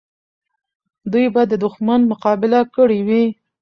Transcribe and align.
دوی 1.11 1.25
به 1.33 1.41
د 1.47 1.53
دښمن 1.63 2.01
مقابله 2.11 2.59
کړې 2.75 2.99
وي. 3.07 3.23